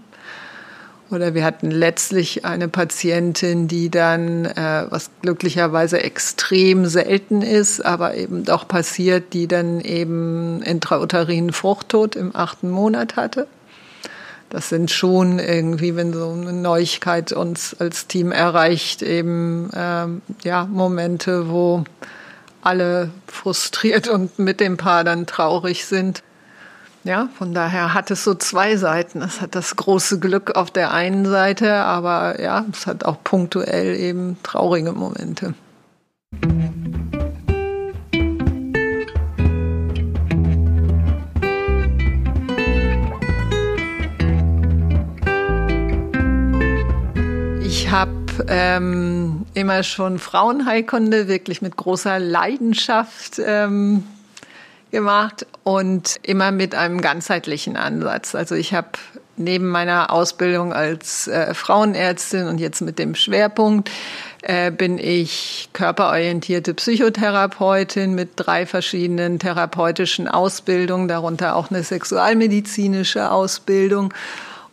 Oder 1.11 1.35
wir 1.35 1.45
hatten 1.45 1.73
letztlich 1.73 2.45
eine 2.45 2.69
Patientin, 2.69 3.67
die 3.67 3.91
dann, 3.91 4.45
äh, 4.45 4.87
was 4.91 5.11
glücklicherweise 5.23 6.01
extrem 6.01 6.87
selten 6.87 7.43
ist, 7.43 7.85
aber 7.85 8.15
eben 8.15 8.45
doch 8.45 8.69
passiert, 8.69 9.33
die 9.33 9.49
dann 9.49 9.81
eben 9.81 10.63
intrauterinen 10.63 11.53
Fruchttod 11.53 12.15
im 12.15 12.37
achten 12.37 12.71
Monat 12.71 13.17
hatte 13.17 13.49
das 14.51 14.69
sind 14.69 14.91
schon 14.91 15.39
irgendwie, 15.39 15.97
wenn 15.97 16.13
so 16.13 16.31
eine 16.31 16.53
Neuigkeit 16.53 17.33
uns 17.33 17.75
als 17.79 18.09
Team 18.09 18.33
erreicht, 18.33 19.01
eben 19.01 19.71
ähm, 19.75 20.23
ja 20.43 20.67
Momente, 20.67 21.49
wo 21.49 21.85
alle 22.61 23.11
frustriert 23.27 24.09
und 24.09 24.39
mit 24.39 24.61
dem 24.61 24.77
Paar 24.77 25.05
dann 25.05 25.27
traurig 25.27 25.87
sind. 25.87 26.23
Ja, 27.05 27.31
von 27.39 27.55
daher 27.55 27.95
hat 27.95 28.11
es 28.11 28.25
so 28.25 28.35
zwei 28.35 28.77
Seiten. 28.77 29.23
Es 29.23 29.41
hat 29.41 29.55
das 29.55 29.77
große 29.77 30.19
Glück 30.19 30.55
auf 30.57 30.71
der 30.71 30.93
einen 30.93 31.25
Seite, 31.25 31.73
aber 31.73 32.41
ja, 32.41 32.67
es 32.71 32.87
hat 32.87 33.05
auch 33.05 33.23
punktuell 33.25 33.97
eben 33.97 34.37
traurige 34.43 34.93
Momente. 34.93 35.55
habe 36.43 36.70
ähm, 48.49 49.47
immer 49.55 49.83
schon 49.83 50.19
Frauenheilkunde 50.19 51.29
wirklich 51.29 51.63
mit 51.63 51.77
großer 51.77 52.19
Leidenschaft 52.19 53.41
ähm, 53.45 54.05
gemacht 54.91 55.47
und 55.65 56.17
immer 56.23 56.51
mit 56.51 56.75
einem 56.75 57.01
ganzheitlichen 57.01 57.77
Ansatz. 57.77 58.35
Also 58.35 58.55
ich 58.55 58.75
habe 58.75 58.91
neben 59.37 59.69
meiner 59.69 60.13
Ausbildung 60.13 60.73
als 60.73 61.27
äh, 61.27 61.55
Frauenärztin 61.55 62.47
und 62.47 62.59
jetzt 62.59 62.83
mit 62.83 62.99
dem 62.99 63.15
Schwerpunkt 63.15 63.91
äh, 64.43 64.71
bin 64.71 64.99
ich 64.99 65.71
körperorientierte 65.73 66.75
Psychotherapeutin 66.75 68.15
mit 68.15 68.31
drei 68.37 68.67
verschiedenen 68.67 69.39
therapeutischen 69.39 70.29
Ausbildungen, 70.29 71.09
darunter 71.09 71.57
auch 71.57 71.71
eine 71.71 71.83
sexualmedizinische 71.83 73.31
Ausbildung 73.31 74.13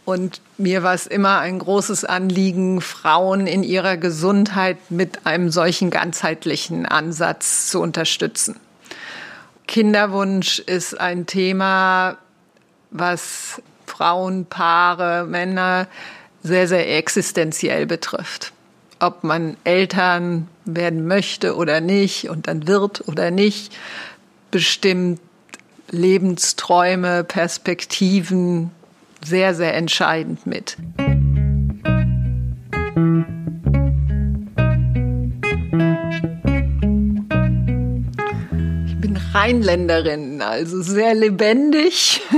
und 0.06 0.42
mir 0.58 0.84
war 0.84 0.94
es 0.94 1.08
immer 1.08 1.40
ein 1.40 1.60
großes 1.60 2.06
Anliegen, 2.06 2.82
Frauen 2.82 3.48
in 3.48 3.64
ihrer 3.64 3.98
Gesundheit 3.98 4.78
mit 4.90 5.26
einem 5.26 5.50
solchen 5.52 5.90
ganzheitlichen 5.90 6.86
Ansatz 6.86 7.70
zu 7.70 7.82
unterstützen. 7.82 8.60
Kinderwunsch 9.68 10.60
ist 10.60 11.00
ein 11.00 11.26
Thema, 11.26 12.18
was 12.90 13.62
Frauen, 13.86 14.46
Paare, 14.46 15.26
Männer 15.26 15.88
sehr, 16.44 16.68
sehr 16.68 16.98
existenziell 16.98 17.86
betrifft. 17.86 18.54
Ob 19.00 19.24
man 19.24 19.58
Eltern 19.64 20.48
werden 20.66 21.06
möchte 21.06 21.56
oder 21.56 21.82
nicht 21.82 22.30
und 22.30 22.48
dann 22.48 22.68
wird 22.68 23.08
oder 23.08 23.30
nicht, 23.30 23.76
bestimmt 24.50 25.20
Lebensträume, 25.90 27.24
Perspektiven, 27.24 28.72
sehr, 29.24 29.54
sehr 29.54 29.74
entscheidend 29.74 30.46
mit. 30.46 30.78
Ich 38.86 38.98
bin 39.02 39.18
Rheinländerin, 39.34 40.42
also 40.42 40.82
sehr 40.82 41.14
lebendig. 41.14 42.22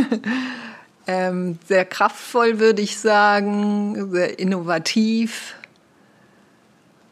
Ähm, 1.11 1.57
sehr 1.67 1.85
kraftvoll, 1.85 2.59
würde 2.59 2.83
ich 2.83 2.99
sagen, 2.99 4.11
sehr 4.11 4.37
innovativ. 4.37 5.55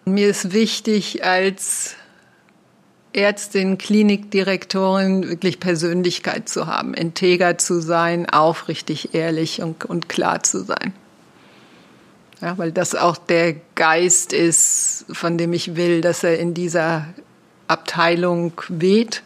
Mir 0.06 0.30
ist 0.30 0.54
wichtig, 0.54 1.24
als 1.26 1.96
Ärztin, 3.14 3.78
Klinikdirektorin 3.78 5.28
wirklich 5.28 5.60
Persönlichkeit 5.60 6.50
zu 6.50 6.68
haben, 6.68 6.94
integer 6.94 7.58
zu 7.58 7.82
sein, 7.82 8.30
aufrichtig, 8.30 9.14
ehrlich 9.14 9.62
und, 9.62 9.86
und 9.86 10.10
klar 10.10 10.44
zu 10.44 10.64
sein. 10.64 10.94
Ja, 12.42 12.58
weil 12.58 12.72
das 12.72 12.94
auch 12.94 13.18
der 13.18 13.56
Geist 13.76 14.32
ist, 14.32 15.06
von 15.12 15.38
dem 15.38 15.54
ich 15.54 15.76
will, 15.76 16.02
dass 16.02 16.24
er 16.24 16.38
in 16.38 16.54
dieser 16.54 17.08
Abteilung 17.68 18.54
weht 18.70 19.24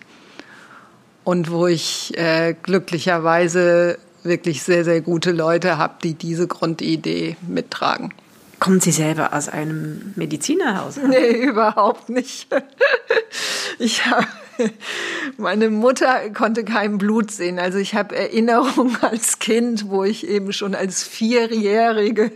und 1.23 1.51
wo 1.51 1.67
ich 1.67 2.17
äh, 2.17 2.55
glücklicherweise 2.63 3.97
wirklich 4.23 4.63
sehr, 4.63 4.83
sehr 4.83 5.01
gute 5.01 5.31
Leute 5.31 5.77
habe, 5.77 5.95
die 6.03 6.13
diese 6.13 6.47
Grundidee 6.47 7.35
mittragen. 7.45 8.13
Kommen 8.61 8.79
Sie 8.79 8.91
selber 8.91 9.33
aus 9.33 9.49
einem 9.49 10.13
Medizinerhaus? 10.15 10.97
Nee, 10.97 11.31
überhaupt 11.31 12.09
nicht. 12.09 12.47
Ich 13.79 14.05
habe 14.05 14.27
meine 15.37 15.71
Mutter 15.71 16.29
konnte 16.29 16.63
kein 16.63 16.99
Blut 16.99 17.31
sehen. 17.31 17.57
Also 17.57 17.79
ich 17.79 17.95
habe 17.95 18.15
Erinnerungen 18.15 18.95
als 19.01 19.39
Kind, 19.39 19.89
wo 19.89 20.03
ich 20.03 20.27
eben 20.27 20.53
schon 20.53 20.75
als 20.75 21.01
Vierjährige 21.03 22.31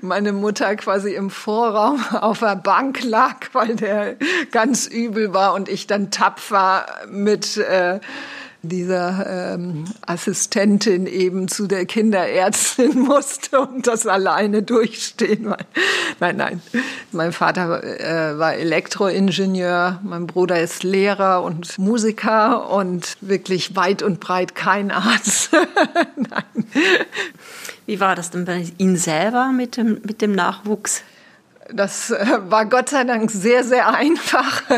meine 0.00 0.32
Mutter 0.32 0.74
quasi 0.76 1.14
im 1.14 1.28
Vorraum 1.28 2.02
auf 2.20 2.38
der 2.38 2.56
Bank 2.56 3.02
lag, 3.02 3.36
weil 3.52 3.76
der 3.76 4.16
ganz 4.52 4.86
übel 4.86 5.34
war 5.34 5.52
und 5.52 5.68
ich 5.68 5.86
dann 5.86 6.10
tapfer 6.10 6.86
mit 7.10 7.58
äh, 7.58 8.00
dieser 8.62 9.54
ähm, 9.54 9.84
Assistentin 10.06 11.06
eben 11.06 11.48
zu 11.48 11.66
der 11.66 11.86
Kinderärztin 11.86 12.98
musste 13.06 13.60
und 13.60 13.86
das 13.86 14.06
alleine 14.06 14.62
durchstehen. 14.62 15.54
Nein, 16.20 16.36
nein. 16.36 16.62
Mein 17.12 17.32
Vater 17.32 17.82
äh, 17.82 18.38
war 18.38 18.54
Elektroingenieur, 18.54 20.00
mein 20.02 20.26
Bruder 20.26 20.60
ist 20.60 20.82
Lehrer 20.82 21.42
und 21.42 21.78
Musiker 21.78 22.70
und 22.70 23.16
wirklich 23.20 23.76
weit 23.76 24.02
und 24.02 24.20
breit 24.20 24.54
kein 24.54 24.90
Arzt. 24.90 25.50
nein. 26.16 26.66
Wie 27.86 28.00
war 28.00 28.14
das 28.14 28.30
denn 28.30 28.44
bei 28.44 28.66
Ihnen 28.78 28.96
selber 28.96 29.52
mit 29.52 29.76
dem, 29.76 30.00
mit 30.04 30.22
dem 30.22 30.32
Nachwuchs? 30.32 31.02
Das 31.72 32.10
äh, 32.10 32.26
war 32.48 32.66
Gott 32.66 32.88
sei 32.88 33.04
Dank 33.04 33.30
sehr, 33.30 33.64
sehr 33.64 33.94
einfach. 33.94 34.62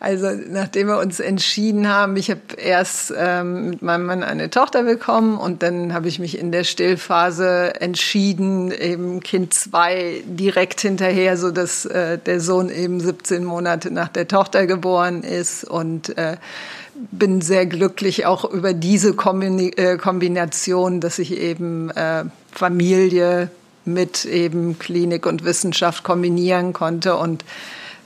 Also 0.00 0.28
nachdem 0.50 0.88
wir 0.88 0.98
uns 0.98 1.18
entschieden 1.18 1.88
haben, 1.88 2.16
ich 2.16 2.28
habe 2.28 2.40
erst 2.58 3.10
ähm, 3.16 3.70
mit 3.70 3.80
meinem 3.80 4.04
Mann 4.04 4.22
eine 4.22 4.50
Tochter 4.50 4.82
bekommen 4.82 5.38
und 5.38 5.62
dann 5.62 5.94
habe 5.94 6.08
ich 6.08 6.18
mich 6.18 6.38
in 6.38 6.52
der 6.52 6.64
Stillphase 6.64 7.80
entschieden, 7.80 8.70
eben 8.70 9.20
Kind 9.20 9.54
zwei 9.54 10.22
direkt 10.26 10.82
hinterher, 10.82 11.38
so 11.38 11.50
dass 11.50 11.86
äh, 11.86 12.18
der 12.18 12.40
Sohn 12.40 12.68
eben 12.68 13.00
17 13.00 13.44
Monate 13.44 13.90
nach 13.90 14.08
der 14.08 14.28
Tochter 14.28 14.66
geboren 14.66 15.22
ist 15.22 15.64
und 15.64 16.18
äh, 16.18 16.36
bin 17.10 17.40
sehr 17.40 17.64
glücklich 17.64 18.26
auch 18.26 18.44
über 18.44 18.74
diese 18.74 19.10
äh, 19.10 19.96
Kombination, 19.96 21.00
dass 21.00 21.18
ich 21.18 21.38
eben 21.38 21.88
äh, 21.90 22.24
Familie 22.52 23.48
mit 23.84 24.24
eben 24.24 24.78
Klinik 24.78 25.26
und 25.26 25.44
Wissenschaft 25.44 26.04
kombinieren 26.04 26.72
konnte 26.72 27.16
und 27.16 27.44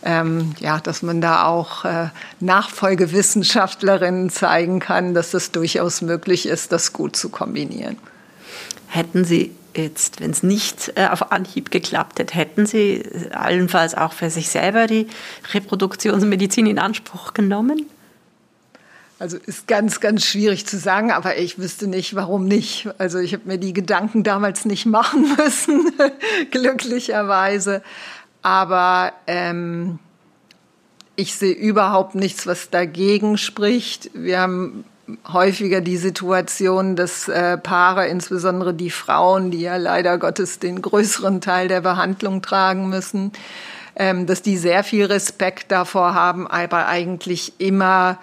ähm, 0.05 0.55
ja, 0.61 0.79
dass 0.79 1.03
man 1.03 1.21
da 1.21 1.45
auch 1.45 1.85
äh, 1.85 2.09
Nachfolgewissenschaftlerinnen 2.41 4.31
zeigen 4.31 4.79
kann, 4.79 5.13
dass 5.13 5.35
es 5.35 5.51
durchaus 5.51 6.03
möglich 6.03 6.47
ist, 6.47 6.71
das 6.73 6.93
gut 6.93 7.17
zu 7.17 7.31
kombinieren. 7.31 7.97
Hätten 8.87 9.25
Sie 9.25 9.53
jetzt, 9.77 10.21
wenn 10.21 10.31
es 10.31 10.43
nicht 10.43 10.93
äh, 10.95 11.09
auf 11.09 11.33
Anhieb 11.33 11.71
geklappt 11.71 12.21
hätte, 12.21 12.35
hätten 12.35 12.67
Sie 12.67 13.03
allenfalls 13.33 13.97
auch 13.97 14.13
für 14.13 14.31
sich 14.31 14.49
selber 14.49 14.87
die 14.87 15.09
Reproduktionsmedizin 15.53 16.67
in 16.67 16.79
Anspruch 16.79 17.35
genommen? 17.35 17.87
Also 19.21 19.37
ist 19.37 19.67
ganz, 19.67 19.99
ganz 19.99 20.25
schwierig 20.25 20.67
zu 20.67 20.79
sagen, 20.79 21.11
aber 21.11 21.39
ich 21.39 21.59
wüsste 21.59 21.89
nicht, 21.89 22.15
warum 22.15 22.45
nicht. 22.45 22.89
Also 22.99 23.19
ich 23.19 23.33
habe 23.33 23.45
mir 23.47 23.59
die 23.59 23.73
Gedanken 23.73 24.23
damals 24.23 24.65
nicht 24.65 24.87
machen 24.87 25.37
müssen, 25.37 25.93
glücklicherweise. 26.53 27.83
Aber 28.43 29.13
ähm, 29.27 29.99
ich 31.17 31.35
sehe 31.35 31.53
überhaupt 31.53 32.15
nichts, 32.15 32.47
was 32.47 32.71
dagegen 32.71 33.39
spricht. 33.39 34.11
Wir 34.15 34.39
haben 34.39 34.85
häufiger 35.33 35.81
die 35.81 35.97
Situation, 35.97 36.95
dass 36.95 37.27
äh, 37.27 37.59
Paare, 37.59 38.07
insbesondere 38.07 38.73
die 38.73 38.91
Frauen, 38.91 39.51
die 39.51 39.63
ja 39.63 39.79
leider 39.79 40.19
Gottes 40.19 40.61
den 40.61 40.81
größeren 40.81 41.41
Teil 41.41 41.67
der 41.67 41.81
Behandlung 41.81 42.41
tragen 42.41 42.89
müssen, 42.89 43.33
ähm, 43.97 44.27
dass 44.27 44.43
die 44.43 44.57
sehr 44.57 44.85
viel 44.85 45.07
Respekt 45.07 45.73
davor 45.73 46.15
haben, 46.15 46.47
aber 46.47 46.87
eigentlich 46.87 47.55
immer 47.59 48.19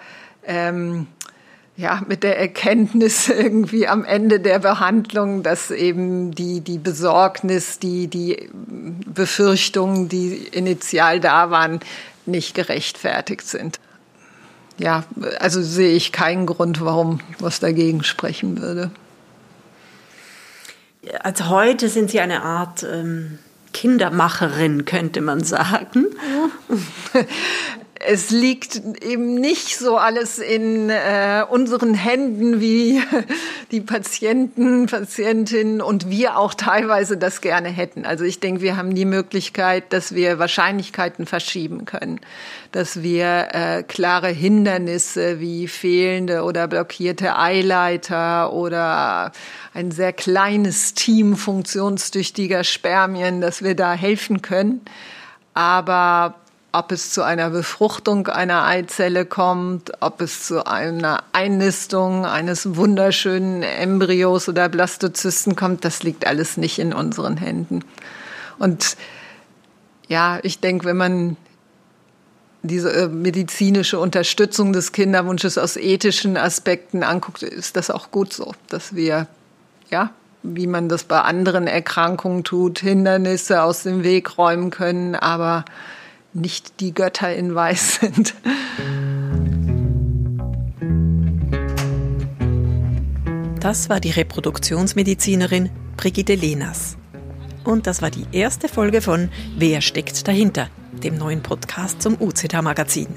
ähm, 0.46 1.06
ja, 1.76 2.00
mit 2.08 2.22
der 2.22 2.38
Erkenntnis 2.38 3.28
irgendwie 3.28 3.86
am 3.86 4.04
Ende 4.04 4.40
der 4.40 4.58
Behandlung, 4.58 5.42
dass 5.42 5.70
eben 5.70 6.32
die, 6.32 6.60
die 6.60 6.78
Besorgnis, 6.78 7.78
die, 7.78 8.08
die 8.08 8.48
Befürchtungen, 8.52 10.08
die 10.08 10.34
initial 10.34 11.20
da 11.20 11.50
waren, 11.50 11.80
nicht 12.24 12.54
gerechtfertigt 12.54 13.46
sind. 13.46 13.78
Ja, 14.78 15.04
also 15.38 15.62
sehe 15.62 15.94
ich 15.94 16.12
keinen 16.12 16.46
Grund, 16.46 16.80
warum 16.82 17.20
was 17.38 17.60
dagegen 17.60 18.04
sprechen 18.04 18.60
würde. 18.60 18.90
Also 21.20 21.48
heute 21.48 21.88
sind 21.88 22.10
Sie 22.10 22.20
eine 22.20 22.42
Art 22.42 22.82
ähm, 22.82 23.38
Kindermacherin, 23.72 24.84
könnte 24.84 25.20
man 25.20 25.44
sagen. 25.44 26.06
es 28.06 28.30
liegt 28.30 28.80
eben 29.02 29.34
nicht 29.34 29.76
so 29.76 29.96
alles 29.96 30.38
in 30.38 30.90
äh, 30.90 31.44
unseren 31.48 31.94
Händen, 31.94 32.60
wie 32.60 33.02
die 33.72 33.80
Patienten, 33.80 34.86
Patientinnen 34.86 35.80
und 35.80 36.08
wir 36.08 36.38
auch 36.38 36.54
teilweise 36.54 37.16
das 37.16 37.40
gerne 37.40 37.68
hätten. 37.68 38.06
Also 38.06 38.24
ich 38.24 38.38
denke, 38.38 38.62
wir 38.62 38.76
haben 38.76 38.94
die 38.94 39.04
Möglichkeit, 39.04 39.92
dass 39.92 40.14
wir 40.14 40.38
Wahrscheinlichkeiten 40.38 41.26
verschieben 41.26 41.84
können, 41.84 42.20
dass 42.70 43.02
wir 43.02 43.48
äh, 43.52 43.82
klare 43.82 44.28
Hindernisse 44.28 45.40
wie 45.40 45.66
fehlende 45.66 46.42
oder 46.42 46.68
blockierte 46.68 47.36
Eileiter 47.36 48.52
oder 48.52 49.32
ein 49.74 49.90
sehr 49.90 50.12
kleines 50.12 50.94
Team 50.94 51.36
funktionstüchtiger 51.36 52.62
Spermien, 52.62 53.40
dass 53.40 53.64
wir 53.64 53.74
da 53.74 53.94
helfen 53.94 54.42
können. 54.42 54.82
Aber 55.54 56.36
ob 56.76 56.92
es 56.92 57.10
zu 57.10 57.22
einer 57.22 57.48
Befruchtung 57.48 58.26
einer 58.26 58.66
Eizelle 58.66 59.24
kommt, 59.24 59.92
ob 60.00 60.20
es 60.20 60.44
zu 60.44 60.66
einer 60.66 61.22
Einnistung 61.32 62.26
eines 62.26 62.76
wunderschönen 62.76 63.62
Embryos 63.62 64.46
oder 64.46 64.68
Blastozysten 64.68 65.56
kommt, 65.56 65.86
das 65.86 66.02
liegt 66.02 66.26
alles 66.26 66.58
nicht 66.58 66.78
in 66.78 66.92
unseren 66.92 67.38
Händen. 67.38 67.82
Und 68.58 68.98
ja, 70.06 70.38
ich 70.42 70.60
denke, 70.60 70.84
wenn 70.84 70.98
man 70.98 71.36
diese 72.62 72.92
äh, 72.92 73.08
medizinische 73.08 73.98
Unterstützung 73.98 74.74
des 74.74 74.92
Kinderwunsches 74.92 75.56
aus 75.56 75.78
ethischen 75.78 76.36
Aspekten 76.36 77.02
anguckt, 77.02 77.42
ist 77.42 77.76
das 77.76 77.90
auch 77.90 78.10
gut 78.10 78.34
so, 78.34 78.52
dass 78.68 78.94
wir, 78.94 79.28
ja, 79.88 80.10
wie 80.42 80.66
man 80.66 80.90
das 80.90 81.04
bei 81.04 81.22
anderen 81.22 81.68
Erkrankungen 81.68 82.44
tut, 82.44 82.80
Hindernisse 82.80 83.62
aus 83.62 83.84
dem 83.84 84.04
Weg 84.04 84.36
räumen 84.36 84.70
können, 84.70 85.14
aber 85.14 85.64
nicht 86.36 86.80
die 86.80 86.94
Götter 86.94 87.34
in 87.34 87.54
Weiß 87.54 87.96
sind. 88.00 88.34
Das 93.60 93.88
war 93.88 93.98
die 93.98 94.10
Reproduktionsmedizinerin 94.10 95.70
Brigitte 95.96 96.34
Lehners. 96.34 96.96
Und 97.64 97.88
das 97.88 98.00
war 98.00 98.10
die 98.10 98.26
erste 98.30 98.68
Folge 98.68 99.00
von 99.00 99.28
Wer 99.56 99.80
steckt 99.80 100.28
dahinter, 100.28 100.68
dem 101.02 101.18
neuen 101.18 101.42
Podcast 101.42 102.00
zum 102.00 102.20
UZH-Magazin. 102.20 103.08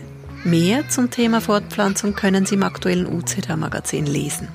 Mehr 0.43 0.89
zum 0.89 1.11
Thema 1.11 1.41
Fortpflanzung 1.41 2.15
können 2.15 2.45
Sie 2.45 2.55
im 2.55 2.63
aktuellen 2.63 3.05
UZH-Magazin 3.05 4.07
lesen. 4.07 4.47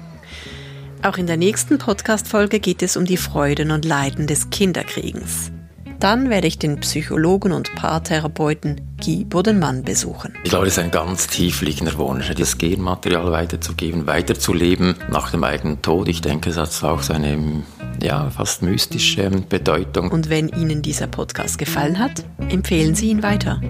Auch 1.02 1.18
in 1.18 1.26
der 1.26 1.36
nächsten 1.36 1.78
Podcast-Folge 1.78 2.58
geht 2.58 2.82
es 2.82 2.96
um 2.96 3.04
die 3.04 3.18
Freuden 3.18 3.70
und 3.70 3.84
Leiden 3.84 4.26
des 4.26 4.50
Kinderkriegens. 4.50 5.52
Dann 6.00 6.30
werde 6.30 6.46
ich 6.46 6.58
den 6.58 6.80
Psychologen 6.80 7.52
und 7.52 7.74
Paartherapeuten 7.74 8.80
Guy 9.02 9.24
Bodenmann 9.24 9.82
besuchen. 9.82 10.34
Ich 10.44 10.50
glaube, 10.50 10.66
es 10.66 10.76
ist 10.76 10.84
ein 10.84 10.90
ganz 10.90 11.26
tiefliegender 11.26 11.96
Wunsch, 11.98 12.30
das 12.34 12.58
Genmaterial 12.58 13.32
weiterzugeben, 13.32 14.06
weiterzuleben 14.06 14.96
nach 15.10 15.30
dem 15.30 15.44
eigenen 15.44 15.82
Tod. 15.82 16.08
Ich 16.08 16.20
denke, 16.20 16.50
es 16.50 16.56
hat 16.56 16.82
auch 16.84 17.02
seine 17.02 17.62
ja, 18.02 18.30
fast 18.30 18.62
mystische 18.62 19.30
Bedeutung. 19.30 20.10
Und 20.10 20.28
wenn 20.28 20.48
Ihnen 20.48 20.82
dieser 20.82 21.06
Podcast 21.06 21.58
gefallen 21.58 21.98
hat, 21.98 22.24
empfehlen 22.48 22.94
Sie 22.94 23.08
ihn 23.08 23.22
weiter. 23.22 23.60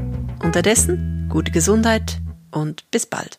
Unterdessen 0.43 1.29
gute 1.31 1.53
Gesundheit 1.53 2.21
und 2.51 2.91
bis 2.91 3.07
bald. 3.07 3.39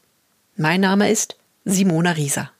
Mein 0.57 0.81
Name 0.81 1.09
ist 1.09 1.37
Simona 1.63 2.11
Rieser. 2.11 2.51